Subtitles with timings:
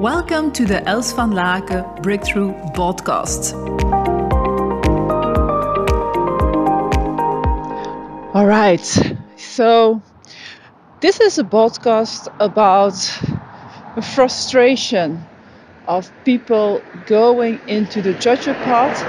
[0.00, 3.54] Welcome to the Els van Laken Breakthrough Podcast.
[8.34, 8.84] All right,
[9.38, 10.02] so
[11.00, 12.92] this is a podcast about
[13.94, 15.24] the frustration
[15.88, 19.02] of people going into the judger path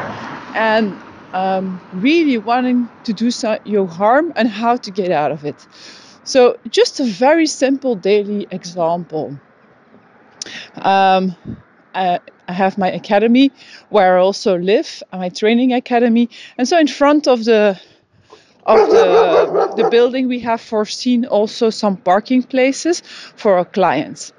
[0.55, 0.95] and
[1.33, 5.67] um, really wanting to do some, you harm and how to get out of it.
[6.23, 9.37] So, just a very simple daily example.
[10.81, 11.35] Um,
[11.93, 13.51] I, have my academy
[13.89, 17.79] where I also live, my training academy, and so in front of the
[18.65, 23.01] of the, the building we have foreseen also some parking places
[23.35, 24.33] for our clients.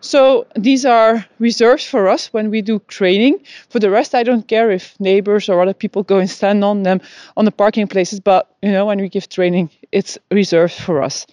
[0.00, 3.40] So these are reserved for us when we do training.
[3.70, 6.82] For the rest, I don't care if neighbors or other people go and stand on
[6.82, 7.00] them
[7.38, 8.20] on the parking places.
[8.20, 11.26] But you know, when we give training, it's reserved for us.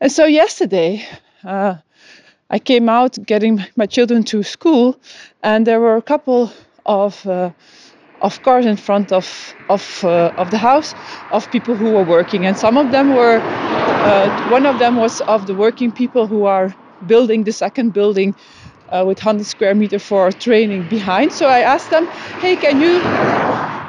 [0.00, 1.06] And so yesterday,
[1.44, 1.76] uh,
[2.50, 5.00] I came out getting my children to school,
[5.42, 6.52] and there were a couple
[6.84, 7.50] of uh,
[8.20, 10.94] of cars in front of of uh, of the house
[11.30, 13.44] of people who were working, and some of them were.
[14.02, 16.74] Uh, one of them was of the working people who are
[17.06, 18.34] building the second building
[18.90, 21.32] uh, with 100 square meter for training behind.
[21.32, 23.06] So I asked them, "Hey, can you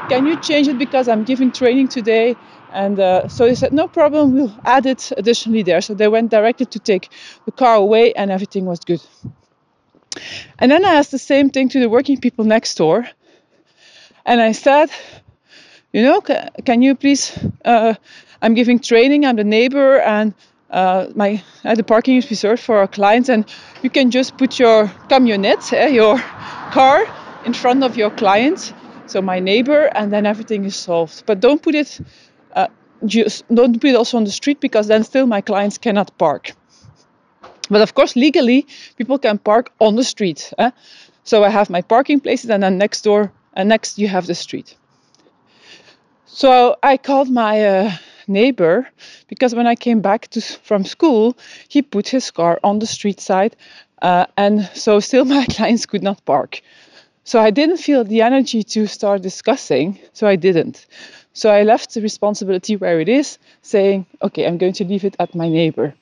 [0.09, 2.37] can you change it because I'm giving training today?"
[2.77, 6.29] And uh, so they said, "No problem, we'll add it additionally there." So they went
[6.29, 7.09] directly to take
[7.45, 9.01] the car away, and everything was good.
[10.59, 13.09] And then I asked the same thing to the working people next door,
[14.25, 14.91] and I said,
[15.91, 16.21] "You know,
[16.65, 17.33] can you please?"
[17.65, 17.95] Uh,
[18.41, 19.25] I'm giving training.
[19.25, 20.33] I'm the neighbor, and
[20.69, 23.45] uh, my uh, the parking is reserved for our clients, and
[23.81, 26.19] you can just put your camionette, eh, your
[26.71, 27.07] car,
[27.45, 28.73] in front of your client,
[29.07, 31.23] so my neighbor, and then everything is solved.
[31.25, 31.99] But don't put it,
[33.05, 36.53] just don't put it also on the street because then still my clients cannot park.
[37.69, 38.65] But of course, legally,
[38.97, 40.53] people can park on the street.
[40.57, 40.71] Eh?
[41.23, 44.35] So I have my parking places, and then next door, and next you have the
[44.35, 44.75] street.
[46.25, 47.91] So I called my uh,
[48.27, 48.87] neighbor
[49.27, 51.37] because when I came back to, from school,
[51.67, 53.55] he put his car on the street side,
[54.01, 56.61] uh, and so still my clients could not park.
[57.23, 60.85] So I didn't feel the energy to start discussing, so I didn't.
[61.37, 65.15] So I left the responsibility where it is, saying, okay, I'm going to leave it
[65.19, 65.93] at my neighbor.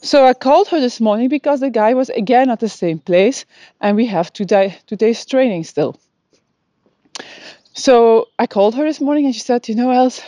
[0.00, 3.44] So I called her this morning because the guy was again at the same place,
[3.78, 6.00] and we have today, today's training still.
[7.74, 10.22] So I called her this morning and she said, You know, Els,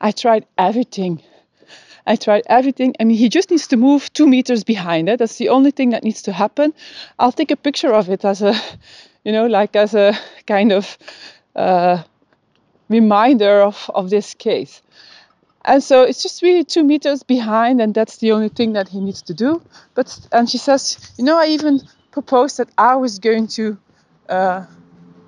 [0.00, 1.20] I tried everything.
[2.06, 2.94] I tried everything.
[3.00, 5.18] I mean, he just needs to move two meters behind it.
[5.18, 6.72] That's the only thing that needs to happen.
[7.18, 8.54] I'll take a picture of it as a,
[9.24, 10.96] you know, like as a kind of
[11.56, 12.04] uh,
[12.92, 14.82] reminder of, of this case.
[15.64, 19.00] And so it's just really two meters behind, and that's the only thing that he
[19.00, 19.62] needs to do.
[19.94, 21.80] But and she says, you know, I even
[22.12, 23.78] proposed that I was going to
[24.28, 24.66] uh,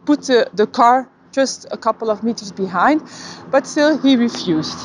[0.05, 3.03] put the, the car just a couple of meters behind,
[3.51, 4.79] but still he refused.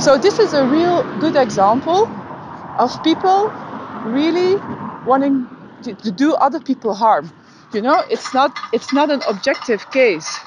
[0.00, 2.10] So this is a real good example
[2.78, 3.54] of people
[4.02, 4.62] really
[5.04, 5.48] wanting
[5.82, 7.32] to, to do other people harm.
[7.72, 10.38] You know, it's not it's not an objective case.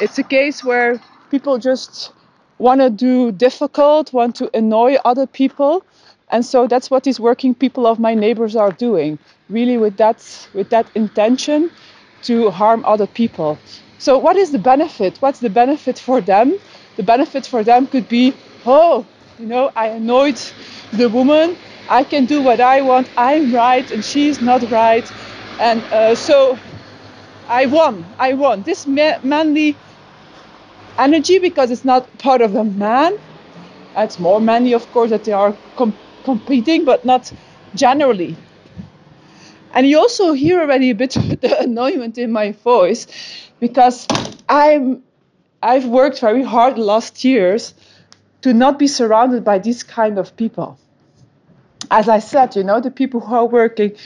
[0.00, 1.00] It's a case where
[1.30, 2.12] people just
[2.58, 5.84] want to do difficult, want to annoy other people,
[6.30, 9.18] and so that's what these working people of my neighbors are doing,
[9.48, 11.70] really with that with that intention
[12.22, 13.58] to harm other people.
[13.98, 15.18] So, what is the benefit?
[15.20, 16.58] What's the benefit for them?
[16.96, 18.34] The benefit for them could be,
[18.66, 19.06] oh,
[19.38, 20.40] you know, I annoyed
[20.92, 21.56] the woman.
[21.88, 23.10] I can do what I want.
[23.16, 25.10] I'm right and she's not right.
[25.60, 26.58] And uh, so
[27.48, 28.14] I won.
[28.18, 28.62] I won.
[28.62, 29.78] This ma- manly
[30.98, 33.16] energy, because it's not part of a man,
[33.96, 37.32] it's more many, of course, that they are com- competing, but not
[37.74, 38.36] generally.
[39.72, 43.06] And you also hear already a bit of the annoyment in my voice
[43.60, 44.06] because
[44.48, 45.02] I'm
[45.62, 47.74] I've worked very hard the last years
[48.42, 50.78] to not be surrounded by these kind of people.
[51.90, 53.96] As I said, you know, the people who are working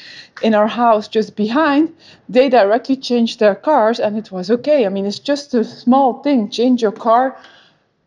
[0.42, 1.94] in our house just behind,
[2.28, 4.86] they directly changed their cars and it was okay.
[4.86, 6.50] I mean, it's just a small thing.
[6.50, 7.36] Change your car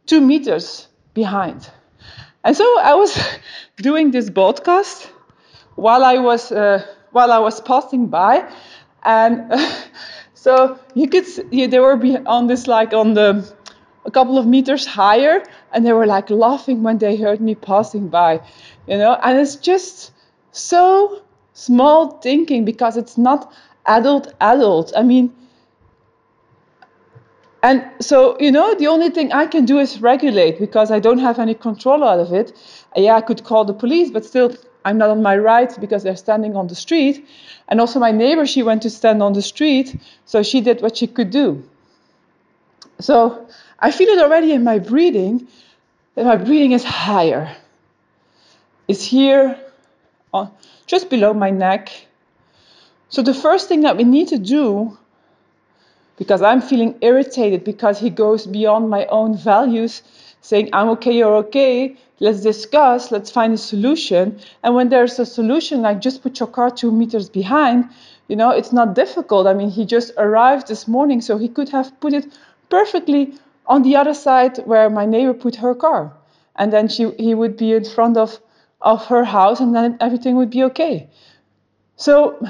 [0.06, 1.69] two meters behind.
[2.44, 3.18] And so I was
[3.77, 5.09] doing this broadcast
[5.75, 8.50] while I was uh, while I was passing by,
[9.03, 9.71] and uh,
[10.33, 13.53] so you could see, they were on this like on the
[14.06, 18.07] a couple of meters higher, and they were like laughing when they heard me passing
[18.09, 18.41] by,
[18.88, 19.18] you know.
[19.24, 20.12] And it's just
[20.51, 21.22] so
[21.54, 23.54] small thinking because it's not
[23.86, 24.94] adult adult.
[24.95, 25.33] I mean.
[27.63, 31.19] And so, you know, the only thing I can do is regulate because I don't
[31.19, 32.57] have any control out of it.
[32.95, 36.16] Yeah, I could call the police, but still, I'm not on my right because they're
[36.18, 37.28] standing on the street.
[37.68, 39.95] And also my neighbor, she went to stand on the street,
[40.25, 41.63] so she did what she could do.
[43.00, 43.48] So
[43.80, 45.48] I feel it already in my breathing
[46.16, 47.56] that my breathing is higher.
[48.91, 49.57] It's here,
[50.33, 50.49] on, uh,
[50.85, 51.89] just below my neck.
[53.07, 54.97] So the first thing that we need to do,
[56.17, 60.03] because I'm feeling irritated because he goes beyond my own values,
[60.41, 64.41] saying, I'm okay, you're okay, let's discuss, let's find a solution.
[64.61, 67.85] And when there's a solution, like just put your car two meters behind,
[68.27, 69.47] you know, it's not difficult.
[69.47, 72.25] I mean, he just arrived this morning, so he could have put it
[72.69, 73.35] perfectly
[73.67, 76.11] on the other side where my neighbor put her car.
[76.57, 78.37] And then she, he would be in front of,
[78.81, 81.10] of her house, and then everything would be okay.
[81.95, 82.45] So,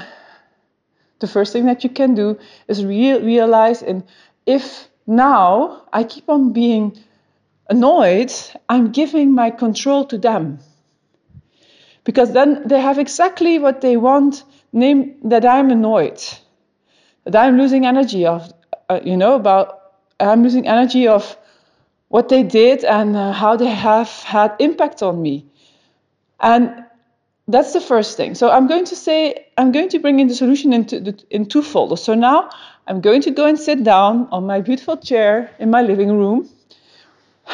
[1.18, 2.38] the first thing that you can do
[2.68, 4.04] is re- realize and
[4.46, 6.98] if now I keep on being
[7.68, 8.32] annoyed,
[8.68, 10.58] I'm giving my control to them.
[12.04, 14.42] Because then they have exactly what they want,
[14.72, 16.20] name that I'm annoyed,
[17.24, 18.52] that I'm losing energy of,
[18.88, 19.78] uh, you know, about
[20.18, 21.36] I'm losing energy of
[22.08, 25.46] what they did and uh, how they have had impact on me.
[26.42, 26.84] And
[27.46, 28.34] that's the first thing.
[28.34, 31.46] So I'm going to say I'm going to bring in the solution into the, in
[31.46, 32.02] two folders.
[32.02, 32.50] So now
[32.86, 36.48] I'm going to go and sit down on my beautiful chair in my living room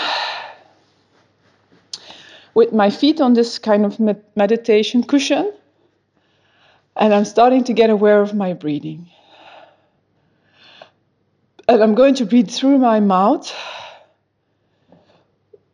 [2.55, 4.01] with my feet on this kind of
[4.35, 5.53] meditation cushion.
[6.97, 9.09] And I'm starting to get aware of my breathing.
[11.69, 13.55] And I'm going to breathe through my mouth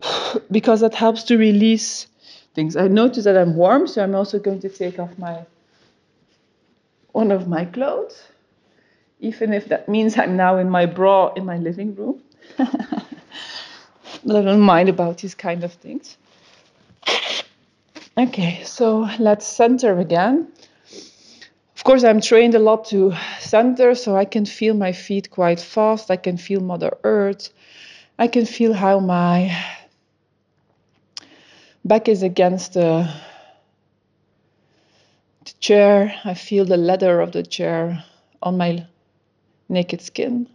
[0.50, 2.08] because that helps to release
[2.54, 2.76] things.
[2.76, 5.44] I notice that I'm warm, so I'm also going to take off my
[7.12, 8.28] one of my clothes,
[9.20, 12.22] even if that means I'm now in my bra in my living room.
[12.58, 16.16] I don't mind about these kind of things.
[18.16, 20.48] Okay, so let's center again.
[21.76, 25.60] Of course, I'm trained a lot to center, so I can feel my feet quite
[25.60, 26.10] fast.
[26.10, 27.50] I can feel Mother Earth.
[28.18, 29.54] I can feel how my
[31.84, 33.12] back is against the,
[35.44, 36.14] the chair.
[36.24, 38.04] I feel the leather of the chair
[38.42, 38.86] on my
[39.68, 40.48] naked skin.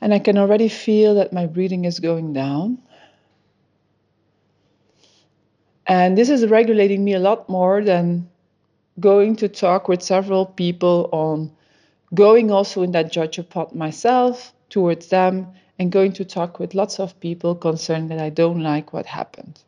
[0.00, 2.78] And I can already feel that my breathing is going down.
[5.86, 8.28] And this is regulating me a lot more than
[9.00, 11.50] going to talk with several people on
[12.14, 15.48] going also in that judge pot myself towards them
[15.78, 19.60] and going to talk with lots of people concerned that I don't like what happened.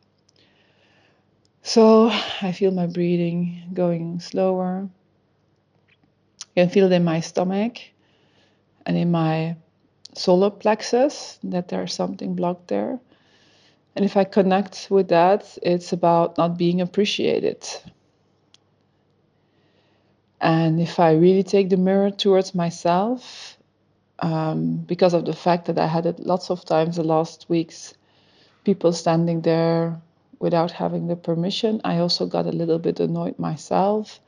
[1.63, 2.11] So
[2.43, 4.89] I feel my breathing going slower.
[6.57, 7.79] I can feel it in my stomach
[8.87, 9.57] and in my
[10.15, 13.01] solar plexus, that there's something blocked there.
[13.95, 17.67] And if I connect with that, it's about not being appreciated.
[20.41, 23.56] And if I really take the mirror towards myself,
[24.19, 27.95] um, because of the fact that I had it lots of times the last weeks,
[28.65, 30.01] people standing there
[30.39, 34.21] without having the permission, I also got a little bit annoyed myself.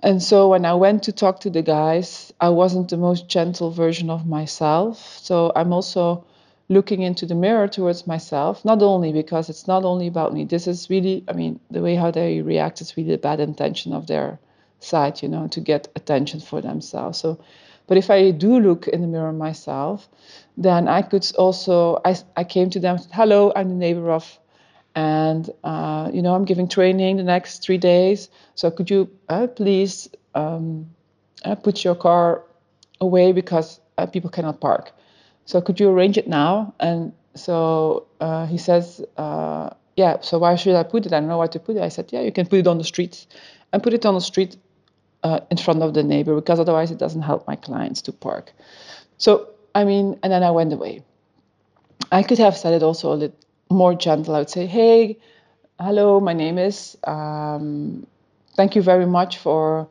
[0.00, 3.70] And so when I went to talk to the guys, I wasn't the most gentle
[3.70, 5.18] version of myself.
[5.18, 6.24] So I'm also
[6.68, 10.44] looking into the mirror towards myself, not only because it's not only about me.
[10.44, 13.92] This is really, I mean, the way how they react is really the bad intention
[13.92, 14.38] of their
[14.80, 17.18] side, you know, to get attention for themselves.
[17.18, 17.38] So,
[17.86, 20.08] but if I do look in the mirror myself,
[20.56, 24.38] then I could also, I, I came to them, hello, I'm the neighbor of
[24.94, 28.28] and uh, you know I'm giving training the next three days.
[28.54, 30.90] So could you uh, please um,
[31.44, 32.42] uh, put your car
[33.00, 34.92] away because uh, people cannot park?
[35.46, 36.74] So could you arrange it now?
[36.80, 40.20] And so uh, he says, uh, yeah.
[40.20, 41.12] So why should I put it?
[41.12, 41.82] I don't know where to put it.
[41.82, 43.26] I said, yeah, you can put it on the street,
[43.72, 44.56] and put it on the street
[45.50, 48.52] in front of the neighbor because otherwise it doesn't help my clients to park.
[49.18, 51.02] So I mean, and then I went away.
[52.12, 53.36] I could have said it also a little
[53.70, 54.34] more gentle.
[54.34, 55.18] I would say, hey,
[55.80, 56.96] hello, my name is.
[57.04, 58.06] Um,
[58.54, 59.88] thank you very much for.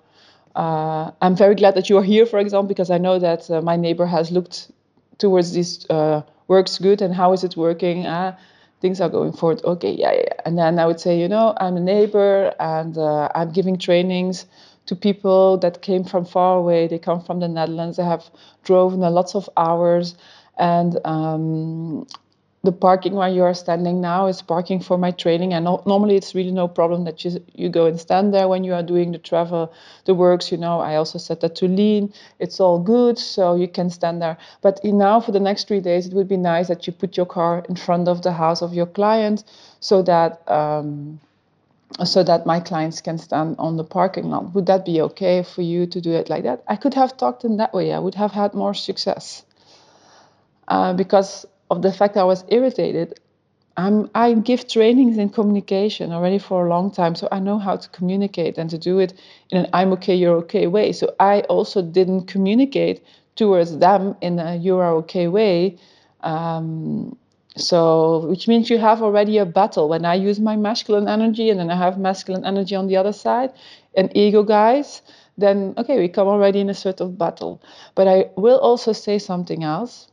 [0.56, 3.62] Uh, I'm very glad that you are here, for example, because I know that uh,
[3.62, 4.72] my neighbor has looked
[5.18, 8.06] towards this uh, works good and how is it working.
[8.06, 8.38] Uh,
[8.80, 9.63] things are going forward.
[9.63, 10.34] Okay, yeah, yeah.
[10.46, 14.46] And then I would say, you know, I'm a neighbor and uh, I'm giving trainings
[14.86, 16.88] to people that came from far away.
[16.88, 17.98] They come from the Netherlands.
[17.98, 18.30] They have
[18.63, 20.16] driven lots of hours.
[20.58, 22.06] And um,
[22.63, 25.54] the parking where you are standing now is parking for my training.
[25.54, 28.63] And no, normally it's really no problem that you you go and stand there when
[28.63, 29.74] you are doing the travel
[30.06, 30.80] the works you know.
[30.80, 34.38] I also said that to lean it's all good so you can stand there.
[34.62, 37.25] But now for the next three days it would be nice that you put your
[37.25, 39.44] car in front of the house of your client
[39.82, 41.20] so that um,
[42.06, 44.54] so that my clients can stand on the parking lot.
[44.54, 46.64] Would that be okay for you to do it like that?
[46.68, 47.94] I could have talked in that way.
[47.94, 49.44] I would have had more success.
[50.68, 53.20] Uh, because of the fact I was irritated,
[53.76, 57.76] I'm, I give trainings in communication already for a long time, so I know how
[57.76, 59.14] to communicate and to do it
[59.50, 60.92] in an I'm okay, you're okay way.
[60.92, 63.04] So I also didn't communicate
[63.36, 65.78] towards them in a you are okay way.
[66.22, 67.18] Um,
[67.56, 69.88] so, which means you have already a battle.
[69.88, 73.14] When I use my masculine energy and then I have masculine energy on the other
[73.14, 73.52] side,
[73.96, 75.02] and ego guys,
[75.38, 77.62] then okay, we come already in a sort of battle.
[77.96, 80.08] But I will also say something else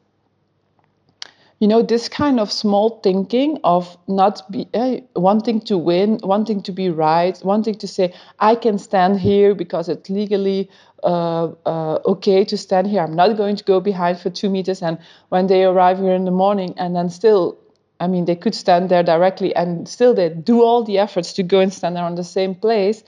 [1.61, 6.63] you know this kind of small thinking of not be uh, wanting to win wanting
[6.63, 10.69] to be right wanting to say i can stand here because it's legally
[11.03, 13.01] uh, uh, okay to stand here.
[13.01, 14.99] I'm not going to go behind for two meters and
[15.31, 17.59] when they arrive here in the morning and then still
[18.01, 21.43] i mean they could stand there directly and still they do all the efforts to
[21.43, 23.03] go and stand there on the same place.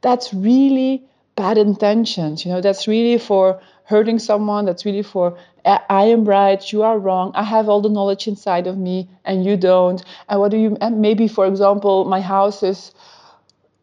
[0.00, 1.04] That's really
[1.36, 6.72] bad intentions you know that's really for hurting someone that's really for I am right,
[6.72, 7.32] you are wrong.
[7.34, 10.00] I have all the knowledge inside of me, and you don't.
[10.28, 10.76] And what do you?
[10.80, 12.92] And maybe, for example, my house is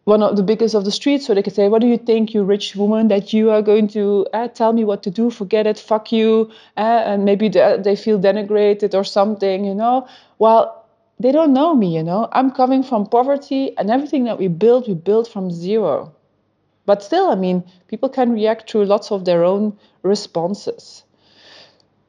[0.05, 2.33] one of the biggest of the streets, so they could say, "What do you think,
[2.33, 5.29] you rich woman, that you are going to uh, tell me what to do?
[5.29, 10.07] Forget it, fuck you." Uh, and maybe they, they feel denigrated or something, you know.
[10.39, 10.85] Well,
[11.19, 12.29] they don't know me, you know.
[12.31, 16.13] I'm coming from poverty, and everything that we build, we build from zero.
[16.85, 21.03] But still, I mean, people can react through lots of their own responses.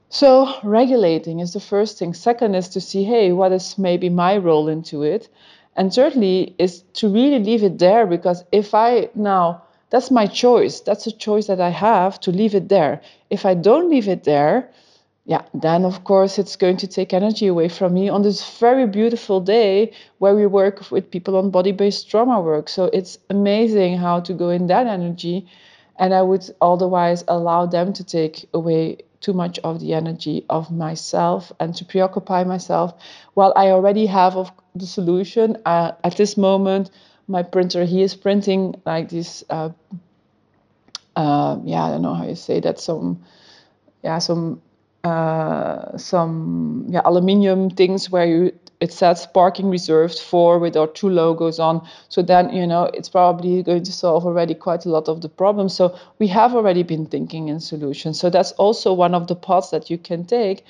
[0.08, 2.14] So, regulating is the first thing.
[2.14, 5.28] Second is to see, hey, what is maybe my role into it?
[5.76, 10.80] And thirdly is to really leave it there because if I now, that's my choice.
[10.80, 13.00] That's a choice that I have to leave it there.
[13.30, 14.70] If I don't leave it there,
[15.26, 18.86] yeah, then of course it's going to take energy away from me on this very
[18.86, 22.68] beautiful day where we work with people on body based trauma work.
[22.68, 25.46] So it's amazing how to go in that energy.
[25.98, 30.70] And I would otherwise allow them to take away too much of the energy of
[30.70, 32.92] myself and to preoccupy myself.
[33.32, 36.90] While I already have of the solution uh, at this moment,
[37.28, 39.42] my printer he is printing like this.
[39.48, 39.70] Uh,
[41.16, 42.78] uh, yeah, I don't know how you say that.
[42.78, 43.24] Some,
[44.02, 44.60] yeah, some,
[45.04, 51.08] uh, some, yeah, aluminium things where you it says parking reserved for with our two
[51.08, 51.86] logos on.
[52.08, 55.28] So then, you know, it's probably going to solve already quite a lot of the
[55.28, 55.74] problems.
[55.74, 58.20] So we have already been thinking in solutions.
[58.20, 60.64] So that's also one of the paths that you can take.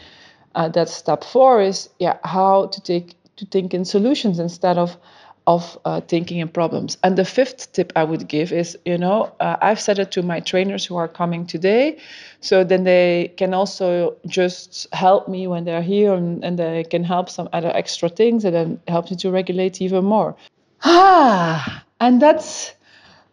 [0.55, 4.97] Uh, that step four is yeah, how to take to think in solutions instead of
[5.47, 6.97] of uh, thinking in problems.
[7.03, 10.23] And the fifth tip I would give is, you know, uh, I've said it to
[10.23, 11.99] my trainers who are coming today,
[12.41, 17.05] so then they can also just help me when they're here, and, and they can
[17.05, 20.35] help some other extra things, and then help me to regulate even more.
[20.83, 22.73] Ah, and that's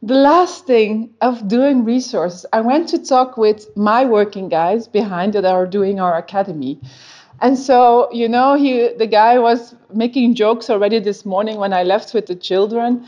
[0.04, 2.46] the last thing of doing resources.
[2.52, 6.80] I went to talk with my working guys behind that are doing our academy.
[7.42, 11.84] And so, you know, he the guy was making jokes already this morning when I
[11.84, 13.08] left with the children.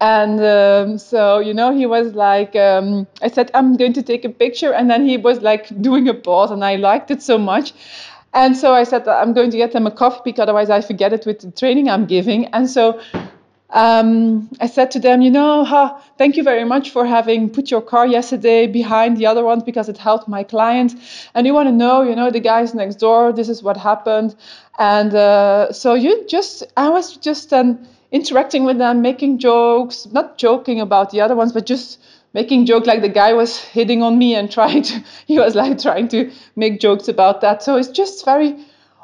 [0.00, 4.24] And um, so, you know, he was like, um, I said, I'm going to take
[4.24, 4.72] a picture.
[4.72, 7.72] And then he was like doing a pause, and I liked it so much.
[8.34, 11.12] And so I said, I'm going to get them a coffee because otherwise I forget
[11.12, 12.46] it with the training I'm giving.
[12.46, 13.00] And so
[13.74, 17.72] um, I said to them, you know, huh, thank you very much for having put
[17.72, 20.94] your car yesterday behind the other ones because it helped my client.
[21.34, 24.36] And you want to know, you know, the guys next door, this is what happened.
[24.78, 30.38] And uh, so you just, I was just um, interacting with them, making jokes, not
[30.38, 32.00] joking about the other ones, but just
[32.32, 35.80] making joke like the guy was hitting on me and trying to, he was like
[35.82, 37.60] trying to make jokes about that.
[37.64, 38.56] So it's just very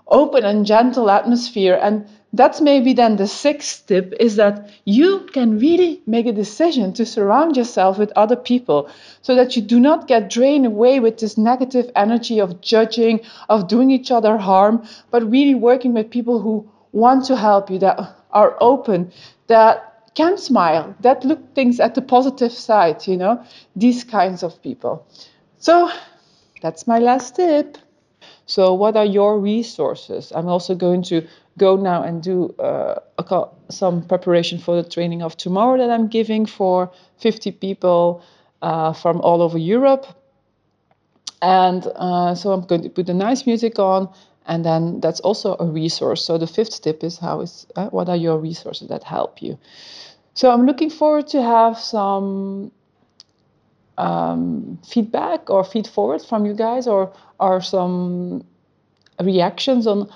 [0.07, 1.77] open and gentle atmosphere.
[1.83, 6.93] And that's maybe then the sixth tip is that you can really make a decision
[6.93, 8.89] to surround yourself with other people
[9.21, 13.67] so that you do not get drained away with this negative energy of judging, of
[13.67, 17.99] doing each other harm, but really working with people who want to help you, that
[18.31, 19.11] are open,
[19.49, 23.43] that can smile, that look things at the positive side, you know,
[23.75, 25.05] these kinds of people.
[25.59, 25.91] So
[26.63, 27.79] that's my last tip.
[28.47, 30.33] So, what are your resources?
[30.35, 31.27] I'm also going to
[31.61, 32.99] go now and do uh,
[33.69, 38.23] some preparation for the training of tomorrow that I'm giving for 50 people
[38.63, 40.07] uh, from all over Europe.
[41.43, 44.09] And uh, so I'm going to put the nice music on,
[44.47, 46.25] and then that's also a resource.
[46.25, 49.59] So the fifth tip is how is uh, what are your resources that help you.
[50.35, 52.73] So I'm looking forward to have some
[53.99, 58.45] um, feedback or feed forward from you guys, or or some
[59.19, 60.09] reactions on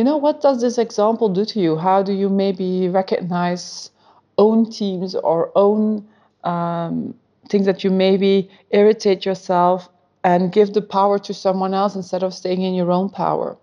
[0.00, 1.76] you know, what does this example do to you?
[1.76, 3.90] How do you maybe recognize
[4.38, 6.08] own teams or own
[6.42, 7.14] um,
[7.50, 9.90] things that you maybe irritate yourself
[10.24, 13.58] and give the power to someone else instead of staying in your own power.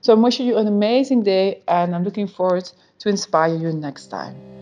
[0.00, 2.70] So I'm wishing you an amazing day and I'm looking forward
[3.00, 4.61] to inspire you next time.